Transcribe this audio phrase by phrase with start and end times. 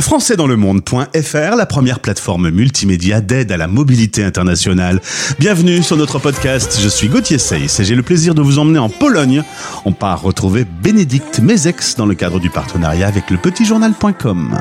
[0.00, 5.00] françaisdanslemonde.fr, la première plateforme multimédia d'aide à la mobilité internationale.
[5.38, 6.78] Bienvenue sur notre podcast.
[6.80, 9.42] Je suis Gauthier Seyss et j'ai le plaisir de vous emmener en Pologne.
[9.84, 14.58] On part retrouver Bénédicte Mezex dans le cadre du partenariat avec le petitjournal.com.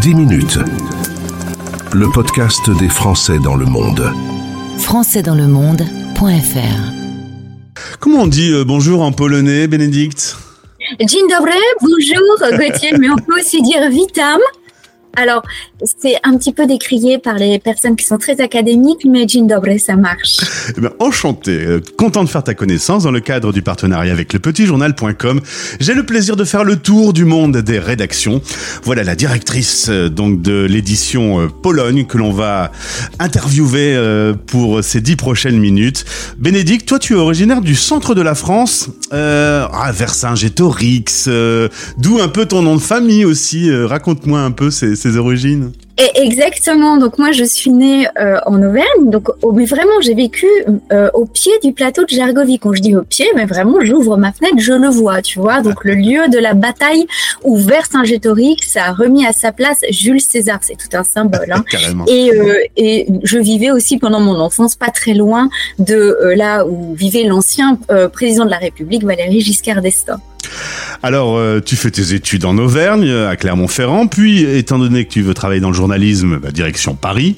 [0.00, 0.58] 10 minutes.
[1.92, 4.10] Le podcast des Français dans le monde.
[4.78, 6.96] françaisdanslemonde.fr
[8.00, 10.36] Comment on dit euh, bonjour en polonais, Bénédicte?
[10.94, 14.40] Dzień dobry, bonjour Gauthier, mais on peut aussi dire vitam.
[15.16, 15.42] Alors,
[15.84, 19.78] c'est un petit peu décrié par les personnes qui sont très académiques, mais Jean Dobre,
[19.78, 20.36] ça marche.
[20.76, 24.32] Eh bien, enchanté, euh, content de faire ta connaissance dans le cadre du partenariat avec
[24.32, 25.40] le petitjournal.com.
[25.80, 28.40] J'ai le plaisir de faire le tour du monde des rédactions.
[28.82, 32.70] Voilà la directrice euh, donc de l'édition euh, Pologne que l'on va
[33.18, 33.98] interviewer
[34.46, 36.04] pour ces dix prochaines minutes.
[36.38, 39.92] Bénédicte, toi tu es originaire du centre de la France, euh, ah,
[41.28, 43.70] euh, d'où un peu ton nom de famille aussi.
[43.72, 45.72] Raconte-moi un peu ses, ses origines.
[45.98, 46.98] Et exactement.
[46.98, 49.08] Donc moi, je suis née euh, en Auvergne.
[49.10, 50.46] Donc, au- mais vraiment, j'ai vécu
[50.92, 52.58] euh, au pied du plateau de Gergovie.
[52.58, 55.22] Quand je dis au pied, mais vraiment, j'ouvre ma fenêtre, je le vois.
[55.22, 55.62] Tu vois.
[55.62, 57.06] Donc le lieu de la bataille
[57.44, 60.58] où Vercingétorix a remis à sa place Jules César.
[60.60, 61.50] C'est tout un symbole.
[61.50, 61.64] Hein.
[61.70, 62.04] Carrément.
[62.06, 65.48] Et, euh, et je vivais aussi pendant mon enfance pas très loin
[65.78, 70.20] de euh, là où vivait l'ancien euh, président de la République, Valéry Giscard d'Estaing.
[71.02, 75.22] Alors, euh, tu fais tes études en Auvergne, à Clermont-Ferrand, puis, étant donné que tu
[75.22, 77.36] veux travailler dans le journalisme, bah, direction Paris.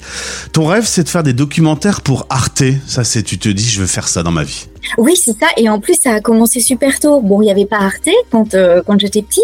[0.53, 2.63] Ton rêve, c'est de faire des documentaires pour Arte.
[2.87, 4.67] Ça, c'est, tu te dis, je veux faire ça dans ma vie.
[4.97, 5.47] Oui, c'est ça.
[5.57, 7.21] Et en plus, ça a commencé super tôt.
[7.21, 9.43] Bon, il n'y avait pas Arte quand euh, quand j'étais petite,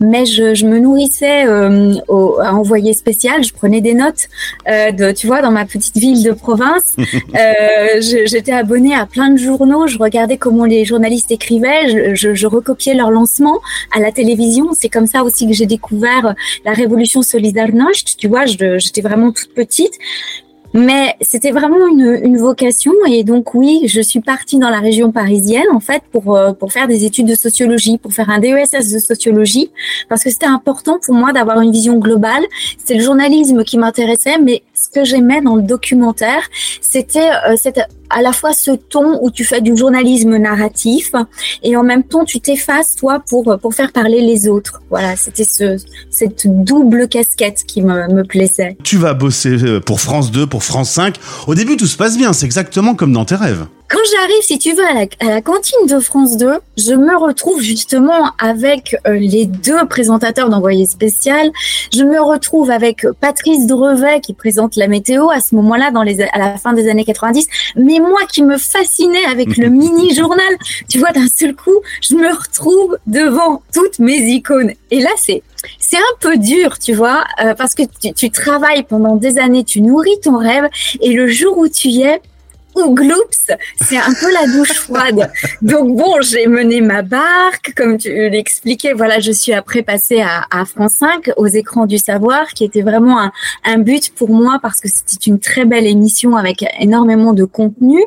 [0.00, 3.44] mais je, je me nourrissais euh, au, à envoyer spécial.
[3.44, 4.28] Je prenais des notes
[4.68, 6.94] euh, de, tu vois, dans ma petite ville de province.
[6.98, 9.86] euh, j'étais abonnée à plein de journaux.
[9.86, 11.88] Je regardais comment les journalistes écrivaient.
[11.88, 13.58] Je, je, je recopiais leur lancement
[13.94, 14.68] à la télévision.
[14.72, 18.16] C'est comme ça aussi que j'ai découvert la révolution Solidarność.
[18.16, 19.92] Tu vois, je- j'étais vraiment toute petite.
[20.74, 25.66] Mais c'était vraiment une, vocation et donc oui, je suis partie dans la région parisienne
[25.72, 28.98] en fait pour euh, pour faire des études de sociologie, pour faire un DESS de
[28.98, 29.70] sociologie
[30.08, 32.44] parce que c'était important pour moi d'avoir une vision globale.
[32.84, 36.42] C'est le journalisme qui m'intéressait, mais ce que j'aimais dans le documentaire,
[36.80, 41.12] c'était euh, c'était à la fois ce ton où tu fais du journalisme narratif
[41.62, 44.82] et en même temps tu t'effaces toi pour pour faire parler les autres.
[44.90, 45.76] Voilà, c'était ce
[46.10, 48.76] cette double casquette qui me, me plaisait.
[48.84, 51.16] Tu vas bosser euh, pour France 2, pour France 5.
[51.46, 52.32] Au début, tout se passe bien.
[52.32, 53.66] C'est exactement comme dans tes rêves.
[53.88, 57.16] Quand j'arrive, si tu veux, à la, à la cantine de France 2, je me
[57.16, 61.50] retrouve justement avec euh, les deux présentateurs d'Envoyé spécial.
[61.94, 66.20] Je me retrouve avec Patrice Drevet qui présente la météo à ce moment-là, dans les,
[66.20, 67.46] à la fin des années 90.
[67.76, 70.54] Mais moi qui me fascinais avec le mini-journal,
[70.86, 74.72] tu vois, d'un seul coup, je me retrouve devant toutes mes icônes.
[74.90, 75.42] Et là, c'est
[75.78, 79.64] c'est un peu dur, tu vois, euh, parce que tu, tu travailles pendant des années,
[79.64, 80.68] tu nourris ton rêve,
[81.00, 82.20] et le jour où tu y es,
[83.80, 85.30] c'est un peu la douche froide.
[85.62, 88.92] Donc bon, j'ai mené ma barque, comme tu l'expliquais.
[88.92, 92.82] Voilà, je suis après passée à, à France 5, aux écrans du savoir, qui était
[92.82, 93.32] vraiment un,
[93.64, 98.02] un but pour moi parce que c'était une très belle émission avec énormément de contenu.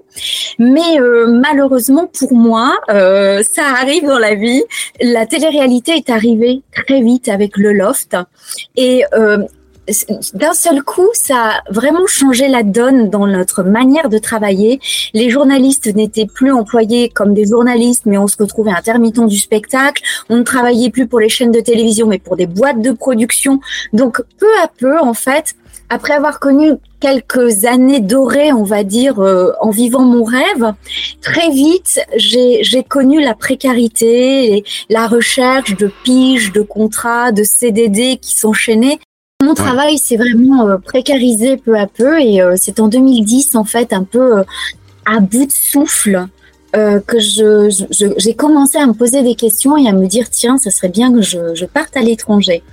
[0.59, 4.63] Mais euh, malheureusement pour moi, euh, ça arrive dans la vie.
[5.01, 8.15] La télé-réalité est arrivée très vite avec le loft
[8.75, 9.39] et euh,
[10.33, 14.79] d'un seul coup, ça a vraiment changé la donne dans notre manière de travailler.
[15.13, 20.03] Les journalistes n'étaient plus employés comme des journalistes, mais on se retrouvait intermittent du spectacle.
[20.29, 23.59] On ne travaillait plus pour les chaînes de télévision, mais pour des boîtes de production.
[23.91, 25.55] Donc, peu à peu, en fait,
[25.89, 26.71] après avoir connu
[27.01, 30.73] quelques années dorées, on va dire, euh, en vivant mon rêve,
[31.21, 38.17] très vite, j'ai connu la précarité, et la recherche de piges, de contrats, de CDD
[38.21, 38.99] qui s'enchaînaient.
[39.51, 43.65] Mon travail s'est vraiment euh, précarisé peu à peu et euh, c'est en 2010 en
[43.65, 44.43] fait un peu euh,
[45.05, 46.25] à bout de souffle
[46.73, 50.57] euh, que je- j'ai commencé à me poser des questions et à me dire tiens
[50.57, 52.63] ça serait bien que je, je parte à l'étranger.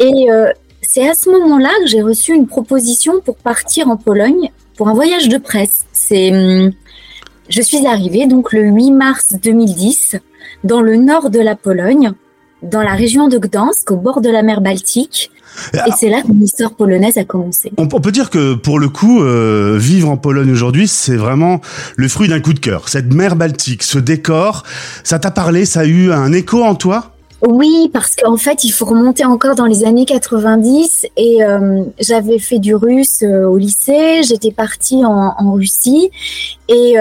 [0.00, 0.50] Et euh,
[0.82, 4.94] c'est à ce moment-là que j'ai reçu une proposition pour partir en Pologne pour un
[4.94, 5.84] voyage de presse.
[5.92, 6.72] C'est hum,
[7.48, 10.16] je suis arrivée donc le 8 mars 2010
[10.64, 12.10] dans le nord de la Pologne,
[12.62, 15.30] dans la région de Gdansk, au bord de la mer Baltique.
[15.74, 17.72] Et c'est là que mon histoire polonaise a commencé.
[17.78, 21.60] On, on peut dire que pour le coup, euh, vivre en Pologne aujourd'hui, c'est vraiment
[21.96, 22.88] le fruit d'un coup de cœur.
[22.88, 24.62] Cette mer Baltique, ce décor,
[25.04, 27.12] ça t'a parlé, ça a eu un écho en toi?
[27.46, 32.40] Oui, parce qu'en fait, il faut remonter encore dans les années 90 et euh, j'avais
[32.40, 36.10] fait du russe euh, au lycée, j'étais partie en, en Russie
[36.68, 36.94] et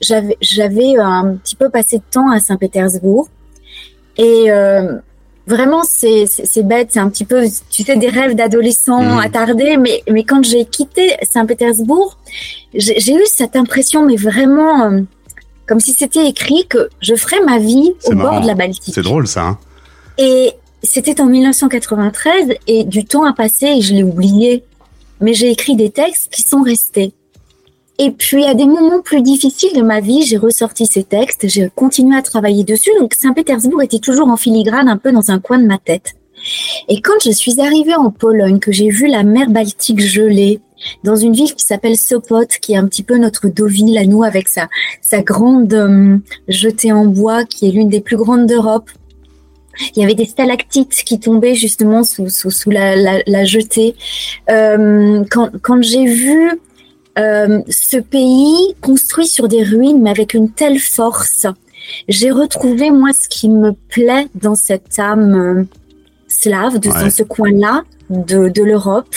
[0.00, 3.28] j'avais un petit peu passé de temps à Saint-Pétersbourg
[4.16, 4.96] et euh,
[5.46, 6.24] Vraiment, c'est
[6.62, 9.18] bête, c'est un petit peu, tu sais, des rêves d'adolescent Mhm.
[9.18, 9.76] attardés.
[9.76, 12.16] Mais, mais quand j'ai quitté Saint-Pétersbourg,
[12.72, 15.00] j'ai eu cette impression, mais vraiment, euh,
[15.66, 18.94] comme si c'était écrit que je ferais ma vie au bord de la Baltique.
[18.94, 19.42] C'est drôle ça.
[19.42, 19.58] Hein
[20.16, 20.52] Et
[20.82, 24.64] c'était en 1993 et du temps a passé et je l'ai oublié.
[25.20, 27.12] Mais j'ai écrit des textes qui sont restés.
[27.98, 31.70] Et puis à des moments plus difficiles de ma vie, j'ai ressorti ces textes, j'ai
[31.74, 32.90] continué à travailler dessus.
[32.98, 36.14] Donc Saint-Pétersbourg était toujours en filigrane un peu dans un coin de ma tête.
[36.88, 40.60] Et quand je suis arrivée en Pologne, que j'ai vu la mer Baltique gelée,
[41.02, 44.22] dans une ville qui s'appelle Sopot, qui est un petit peu notre Deauville à nous,
[44.22, 44.68] avec sa,
[45.00, 46.18] sa grande euh,
[46.48, 48.90] jetée en bois, qui est l'une des plus grandes d'Europe.
[49.96, 53.96] Il y avait des stalactites qui tombaient justement sous, sous, sous la, la, la jetée.
[54.50, 56.60] Euh, quand quand j'ai vu
[57.18, 61.46] euh, ce pays construit sur des ruines, mais avec une telle force,
[62.08, 65.64] j'ai retrouvé moi ce qui me plaît dans cette âme euh,
[66.28, 67.10] slave, de, Ouais.
[67.10, 69.14] ce coin-là de, de l'Europe,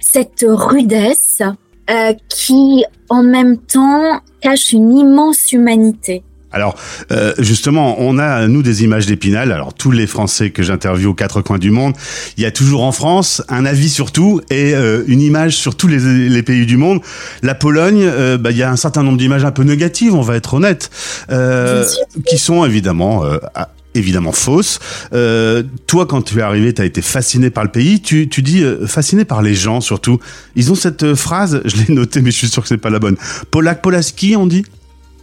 [0.00, 1.42] cette rudesse
[1.90, 6.22] euh, qui en même temps cache une immense humanité.
[6.52, 6.76] Alors,
[7.10, 9.52] euh, justement, on a, nous, des images d'Épinal.
[9.52, 11.94] Alors, tous les Français que j'interviewe aux quatre coins du monde,
[12.36, 15.74] il y a toujours en France un avis sur tout et euh, une image sur
[15.74, 17.00] tous les, les pays du monde.
[17.42, 20.22] La Pologne, euh, bah, il y a un certain nombre d'images un peu négatives, on
[20.22, 20.90] va être honnête,
[21.30, 21.84] euh,
[22.26, 23.24] qui sont évidemment...
[23.24, 24.78] euh, à- évidemment fausses.
[25.12, 28.00] Euh, toi, quand tu es arrivé, tu as été fasciné par le pays.
[28.00, 30.18] Tu, tu dis fasciné par les gens surtout.
[30.56, 32.98] Ils ont cette phrase, je l'ai notée, mais je suis sûr que c'est pas la
[32.98, 33.16] bonne.
[33.50, 34.64] Polak Polaski, on dit?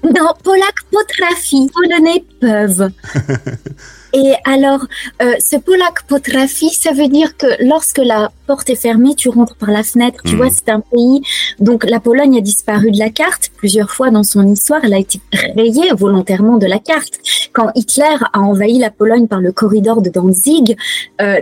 [0.04, 2.90] Non, Polak potrafi, Polonais peuvent.
[4.14, 4.86] Et alors,
[5.22, 9.56] euh, ce Polak potrafi, ça veut dire que lorsque la porte est fermée, tu rentres
[9.56, 10.22] par la fenêtre.
[10.26, 10.38] Tu Mhm.
[10.38, 11.22] vois, c'est un pays.
[11.60, 14.80] Donc, la Pologne a disparu de la carte plusieurs fois dans son histoire.
[14.84, 15.20] Elle a été
[15.56, 17.20] rayée volontairement de la carte.
[17.54, 20.76] Quand Hitler a envahi la Pologne par le corridor de Danzig,
[21.22, 21.40] euh,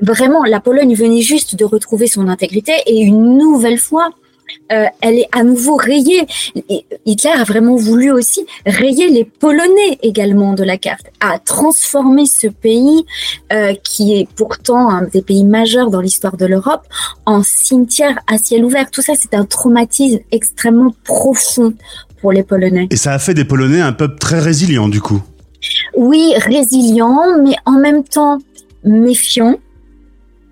[0.00, 4.10] vraiment, la Pologne venait juste de retrouver son intégrité et une nouvelle fois,
[4.72, 6.26] euh, elle est à nouveau rayée.
[7.06, 12.46] Hitler a vraiment voulu aussi rayer les Polonais également de la carte, a transformé ce
[12.46, 13.04] pays
[13.52, 16.82] euh, qui est pourtant un des pays majeurs dans l'histoire de l'Europe
[17.26, 18.90] en cimetière à ciel ouvert.
[18.90, 21.74] Tout ça, c'est un traumatisme extrêmement profond
[22.20, 22.88] pour les Polonais.
[22.90, 25.22] Et ça a fait des Polonais un peuple très résilient, du coup.
[25.96, 28.38] Oui, résilient, mais en même temps
[28.84, 29.58] méfiant.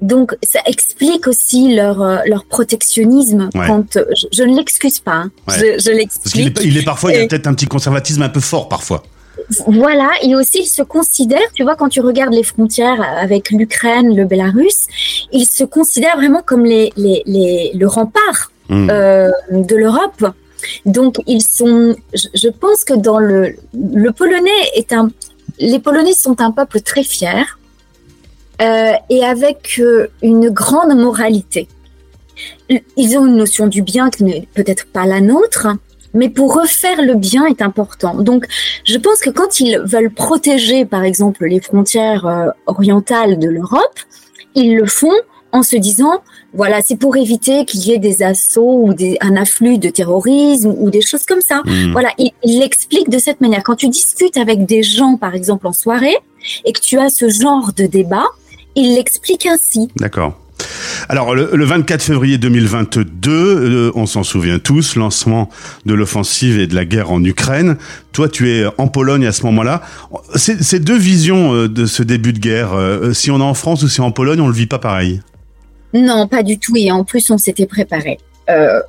[0.01, 3.51] Donc, ça explique aussi leur, euh, leur protectionnisme.
[3.55, 3.67] Ouais.
[3.67, 5.31] Quand euh, je, je ne l'excuse pas, hein.
[5.49, 5.55] Ouais.
[5.57, 6.61] je, je Parce qu'il l'explique.
[6.61, 9.03] est, il est parfois, il y a peut-être un petit conservatisme un peu fort parfois.
[9.67, 14.15] Voilà, et aussi ils se considèrent, tu vois, quand tu regardes les frontières avec l'Ukraine,
[14.17, 14.87] le Bélarus,
[15.33, 18.91] ils se considèrent vraiment comme les, les, les, le rempart Hmm.
[18.91, 20.27] euh, de l'Europe.
[20.85, 25.09] Donc ils sont, je, je pense que dans le, le polonais est un,
[25.59, 27.58] les Polonais sont un peuple très fier
[28.61, 31.69] euh, et avec euh, une grande moralité.
[32.97, 35.69] Ils ont une notion du bien qui n'est peut-être pas la nôtre,
[36.15, 38.15] mais pour refaire le bien est important.
[38.15, 38.47] Donc
[38.85, 43.99] je pense que quand ils veulent protéger, par exemple, les frontières euh, orientales de l'Europe,
[44.55, 45.17] ils le font
[45.53, 46.23] en se disant,
[46.53, 50.75] voilà, c'est pour éviter qu'il y ait des assauts ou des, un afflux de terrorisme
[50.79, 51.63] ou des choses comme ça.
[51.65, 51.93] Hmm.
[51.93, 53.63] Voilà, il il l'explique de cette manière.
[53.63, 56.17] Quand tu discutes avec des gens, par exemple, en soirée,
[56.65, 58.27] et que tu as ce genre de débat,
[58.77, 59.89] il l'explique ainsi.
[59.97, 60.39] D'accord.
[61.09, 65.49] Alors, le, le 24 février 2022, euh, on s'en souvient tous, lancement
[65.87, 67.77] de l'offensive et de la guerre en Ukraine.
[68.13, 69.83] Toi, tu es en Pologne à ce moment-là.
[70.35, 72.73] C'est deux visions euh, de ce début de guerre.
[72.75, 74.67] Euh, Si on est en France ou si on est en Pologne, on le vit
[74.67, 75.23] pas pareil.
[75.95, 76.77] Non, pas du tout.
[76.77, 78.19] Et en plus, on s'était préparé.
[78.51, 78.81] Euh,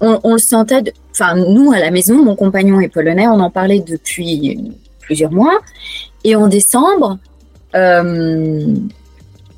[0.00, 0.82] on, on le sentait.
[0.82, 3.26] de- Enfin, nous à la maison, mon compagnon est polonais.
[3.28, 4.58] On en parlait depuis
[5.00, 5.58] plusieurs mois.
[6.24, 7.18] Et en décembre,
[7.74, 8.66] euh,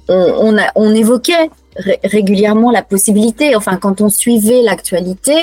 [0.08, 3.54] on, a, on évoquait ré- régulièrement la possibilité.
[3.56, 5.34] Enfin, quand on suivait l'actualité,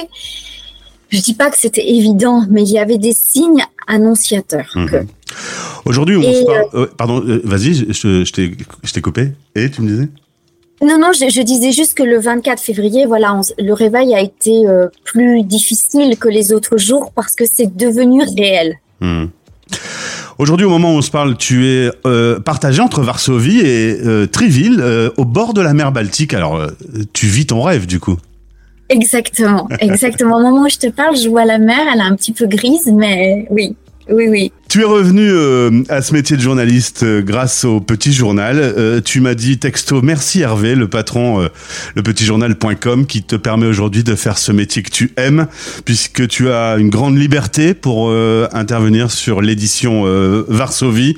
[1.10, 4.72] je dis pas que c'était évident, mais il y avait des signes annonciateurs.
[4.76, 4.90] Mhm.
[4.90, 5.06] que-
[5.86, 6.66] Aujourd'hui, on se parle...
[6.76, 9.32] euh, pardon, euh, vas-y, je, je, t'ai- coupé.
[9.56, 10.08] Et tu me disais?
[10.82, 14.20] Non, non, je, je disais juste que le 24 février, voilà, on le réveil a
[14.22, 18.76] été euh, plus difficile que les autres jours parce que c'est devenu réel.
[19.00, 19.26] Hmm.
[20.40, 24.26] Aujourd'hui, au moment où on se parle, tu es euh, partagé entre Varsovie et euh,
[24.26, 26.34] Triville, euh, au bord de la mer Baltique.
[26.34, 26.68] Alors, euh,
[27.14, 28.18] tu vis ton rêve, du coup.
[28.90, 30.38] Exactement, exactement.
[30.38, 32.48] Au moment où je te parle, je vois la mer, elle est un petit peu
[32.48, 33.76] grise, mais oui.
[34.10, 34.52] Oui, oui.
[34.68, 38.58] Tu es revenu euh, à ce métier de journaliste euh, grâce au Petit Journal.
[38.60, 41.48] Euh, tu m'as dit texto merci Hervé, le patron euh,
[41.96, 45.48] lepetitjournal.com qui te permet aujourd'hui de faire ce métier que tu aimes
[45.86, 48.12] puisque tu as une grande liberté pour
[48.52, 50.04] intervenir sur l'édition
[50.48, 51.16] Varsovie.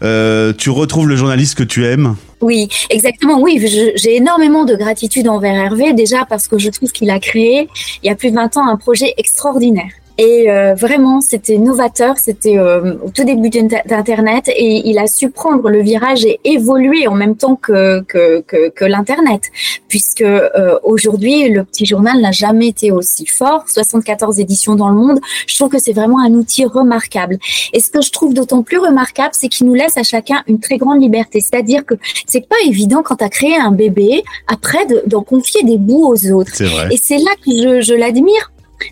[0.00, 2.16] tu retrouves le journaliste que tu aimes?
[2.40, 3.40] Oui, exactement.
[3.40, 3.58] Oui,
[3.96, 7.68] j'ai énormément de gratitude envers Hervé, déjà parce que je trouve qu'il a créé,
[8.02, 9.90] il y a plus de 20 ans, un projet extraordinaire.
[10.18, 15.30] Et euh, vraiment, c'était novateur, c'était euh, au tout début d'Internet et il a su
[15.30, 19.42] prendre le virage et évoluer en même temps que, que, que, que l'Internet,
[19.86, 24.96] puisque euh, aujourd'hui, le petit journal n'a jamais été aussi fort, 74 éditions dans le
[24.96, 27.38] monde, je trouve que c'est vraiment un outil remarquable.
[27.72, 30.58] Et ce que je trouve d'autant plus remarquable, c'est qu'il nous laisse à chacun une
[30.58, 31.94] très grande liberté, c'est-à-dire que
[32.26, 36.32] c'est pas évident quand tu as créé un bébé, après d'en confier des bouts aux
[36.32, 36.60] autres.
[36.60, 36.88] Vrai.
[36.90, 38.50] Et c'est là que je, je l'admire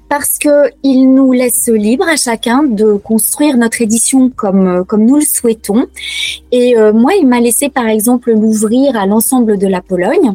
[0.09, 5.05] parce que il nous laisse libre à chacun de construire notre édition comme euh, comme
[5.05, 5.87] nous le souhaitons.
[6.53, 10.35] Et euh, moi, il m'a laissé par exemple l'ouvrir à l'ensemble de la Pologne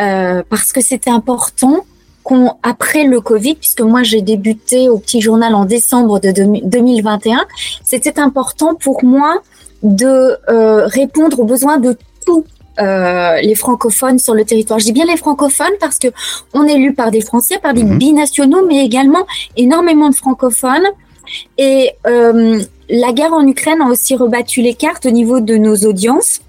[0.00, 1.84] euh, parce que c'était important
[2.22, 7.44] qu'on après le Covid, puisque moi j'ai débuté au Petit Journal en décembre de 2021,
[7.82, 9.42] c'était important pour moi
[9.82, 11.96] de euh, répondre aux besoins de
[12.26, 12.44] tout
[12.80, 14.78] euh, les francophones sur le territoire.
[14.78, 16.08] Je dis bien les francophones parce que
[16.54, 17.98] on est lu par des Français, par des mhm.
[17.98, 20.86] binationaux, mais également énormément de francophones.
[21.58, 25.76] Et euh, la guerre en Ukraine a aussi rebattu les cartes au niveau de nos
[25.76, 26.40] audiences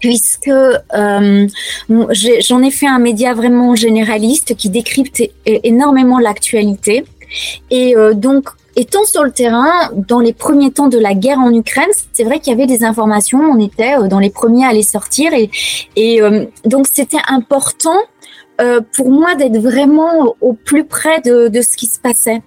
[0.00, 1.46] puisque euh,
[1.88, 7.04] j'en ai fait un média vraiment généraliste qui décrypte énormément l'actualité.
[7.70, 8.48] Et euh, donc,
[8.80, 12.38] Étant sur le terrain, dans les premiers temps de la guerre en Ukraine, c'est vrai
[12.38, 16.22] qu'il y avait des informations, on était euh, dans les premiers à les sortir et,
[16.22, 17.98] euh, donc c'était important
[18.60, 22.40] euh, pour moi d'être vraiment au plus près de ce qui se passait.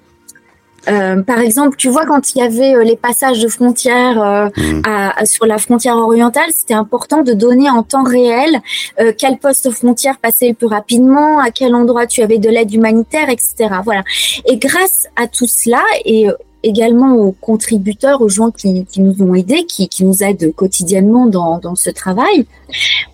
[0.87, 4.49] Euh, par exemple, tu vois, quand il y avait euh, les passages de frontières euh,
[4.57, 4.81] mmh.
[4.85, 8.59] à, sur la frontière orientale, c'était important de donner en temps réel
[8.99, 12.73] euh, quel poste frontière passait le plus rapidement, à quel endroit tu avais de l'aide
[12.73, 13.69] humanitaire, etc.
[13.83, 14.03] Voilà.
[14.45, 16.27] Et grâce à tout cela et
[16.63, 21.25] également aux contributeurs, aux gens qui, qui nous ont aidés, qui, qui, nous aident quotidiennement
[21.25, 22.45] dans, dans ce travail.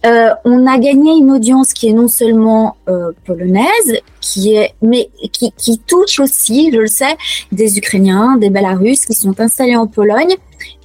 [0.06, 5.10] Euh, on a gagné une audience qui est non seulement euh, polonaise, qui est, mais
[5.32, 7.16] qui, qui touche aussi, je le sais,
[7.52, 10.36] des Ukrainiens, des Belarusses qui sont installés en Pologne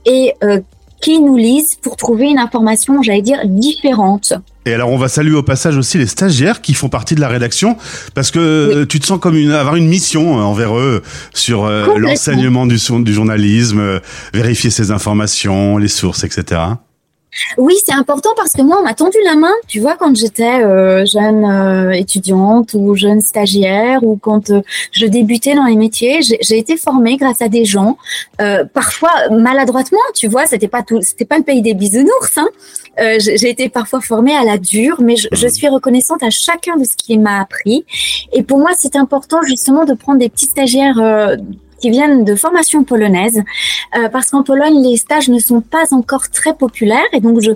[0.06, 0.60] et euh,
[1.00, 4.34] qui nous lisent pour trouver une information, j'allais dire, différente.
[4.64, 7.28] Et alors on va saluer au passage aussi les stagiaires qui font partie de la
[7.28, 7.76] rédaction
[8.14, 11.02] parce que tu te sens comme une, avoir une mission euh, envers eux
[11.34, 13.98] sur euh, l'enseignement du, du journalisme, euh,
[14.32, 16.60] vérifier ces informations, les sources, etc.
[17.56, 20.62] Oui, c'est important parce que moi, on m'a tendu la main, tu vois, quand j'étais
[20.62, 24.60] euh, jeune euh, étudiante ou jeune stagiaire ou quand euh,
[24.92, 27.96] je débutais dans les métiers, j'ai été formée grâce à des gens,
[28.74, 32.36] parfois maladroitement, tu vois, c'était pas tout, c'était pas le pays des bisounours.
[32.36, 32.48] Hein.
[33.18, 36.84] j'ai été parfois formée à la dure, mais je, je suis reconnaissante à chacun de
[36.84, 37.84] ce qu'il m'a appris.
[38.32, 41.00] Et pour moi, c'est important justement de prendre des petits stagiaires
[41.82, 43.42] qui viennent de formation polonaise,
[43.98, 47.52] euh, parce qu'en Pologne, les stages ne sont pas encore très populaires, et donc je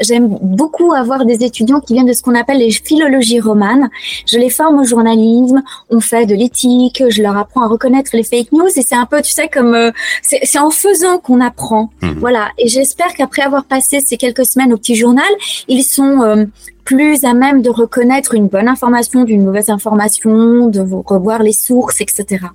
[0.00, 3.88] j'aime beaucoup avoir des étudiants qui viennent de ce qu'on appelle les philologies romanes.
[4.30, 8.24] Je les forme au journalisme, on fait de l'éthique, je leur apprends à reconnaître les
[8.24, 9.90] fake news, et c'est un peu, tu sais, comme euh,
[10.22, 11.90] c'est en faisant qu'on apprend.
[12.02, 12.10] Mmh.
[12.18, 15.32] Voilà, et j'espère qu'après avoir passé ces quelques semaines au petit journal,
[15.68, 16.44] ils sont euh,
[16.90, 22.00] plus à même de reconnaître une bonne information d'une mauvaise information, de revoir les sources,
[22.00, 22.46] etc.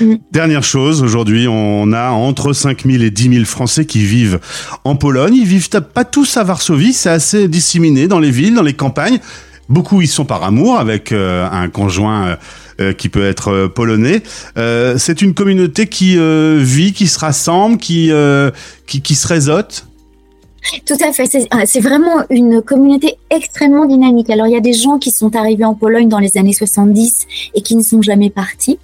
[0.00, 0.14] Mm.
[0.30, 4.40] Dernière chose, aujourd'hui, on a entre 5 000 et 10 000 Français qui vivent
[4.84, 5.34] en Pologne.
[5.34, 9.18] Ils vivent pas tous à Varsovie, c'est assez disséminé dans les villes, dans les campagnes.
[9.68, 12.36] Beaucoup y sont par amour avec euh, un conjoint euh,
[12.80, 14.22] euh, qui peut être polonais.
[14.56, 18.10] c'est une communauté qui vit, qui se rassemble, qui,
[18.86, 19.84] qui, qui se réseaute.
[20.86, 21.48] Tout à fait.
[21.50, 24.30] Ah, c'est vraiment une communauté extrêmement dynamique.
[24.30, 27.26] Alors, il y a des gens qui sont arrivés en Pologne dans les années 70
[27.54, 28.78] et qui ne sont jamais partis.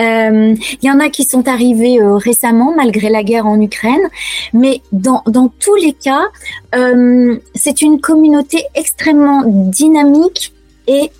[0.00, 4.08] Euh, il y en a qui sont arrivés euh, récemment, malgré la guerre en Ukraine.
[4.52, 6.26] Mais dans, dans tous les cas,
[6.74, 10.52] euh, c'est une communauté extrêmement dynamique
[10.86, 11.10] et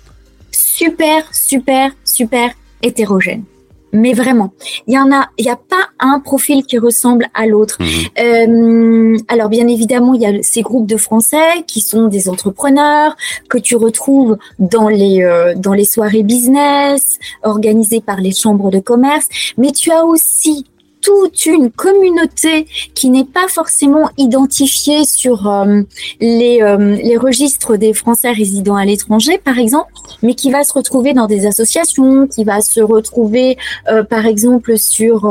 [0.51, 3.43] super, super, super hétérogène
[3.91, 4.53] mais vraiment,
[4.87, 7.77] il y en a, il n'y a pas un profil qui ressemble à l'autre.
[7.79, 7.87] Mhm.
[8.19, 13.15] Euh, alors bien évidemment, il y a ces groupes de Français qui sont des entrepreneurs
[13.49, 18.79] que tu retrouves dans les euh, dans les soirées business organisées par les chambres de
[18.79, 19.27] commerce,
[19.57, 20.65] mais tu as aussi
[21.01, 25.81] toute une communauté qui n'est pas forcément identifiée sur euh,
[26.19, 29.91] les, euh, les registres des Français résidant à l'étranger, par exemple,
[30.21, 34.77] mais qui va se retrouver dans des associations, qui va se retrouver, euh, par exemple,
[34.77, 35.29] sur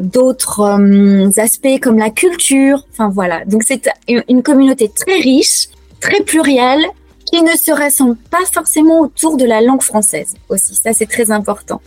[0.00, 2.86] d'autres aspects comme la culture.
[2.92, 5.68] Enfin voilà, donc c'est une communauté très riche,
[6.00, 6.84] très plurielle,
[7.32, 10.74] qui ne se rassemble pas forcément autour de la langue française aussi.
[10.74, 11.80] Ça, c'est très important.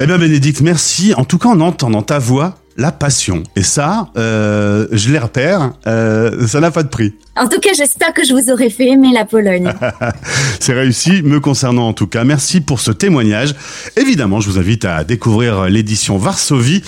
[0.00, 1.14] Eh bien, Bénédicte, merci.
[1.14, 3.42] En tout cas, en entendant ta voix, la passion.
[3.56, 7.14] Et ça, euh, je les repère, euh, ça n'a pas de prix.
[7.36, 9.72] En tout cas, j'espère que je vous aurai fait aimer la Pologne.
[10.60, 12.24] C'est réussi, me concernant en tout cas.
[12.24, 13.54] Merci pour ce témoignage.
[13.96, 16.82] Évidemment, je vous invite à découvrir l'édition Varsovie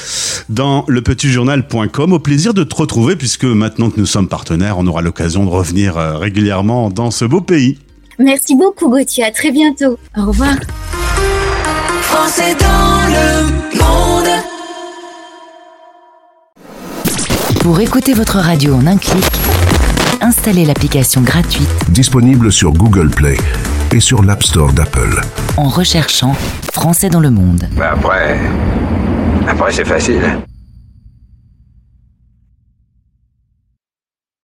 [0.49, 2.13] dans lepetitjournal.com.
[2.13, 5.51] Au plaisir de te retrouver puisque maintenant que nous sommes partenaires, on aura l'occasion de
[5.51, 7.79] revenir euh, régulièrement dans ce beau pays.
[8.19, 9.99] Merci beaucoup Gauthier, à très bientôt.
[10.17, 10.55] Au revoir.
[12.15, 13.43] Français dans le
[13.77, 14.31] monde.
[17.61, 19.25] Pour écouter votre radio en un clic,
[20.21, 23.37] installez l'application gratuite disponible sur Google Play
[23.91, 25.23] et sur l'App Store d'Apple.
[25.57, 26.37] En recherchant
[26.73, 27.69] Français dans le monde.
[27.77, 28.39] Bah après,
[29.49, 30.23] après c'est facile.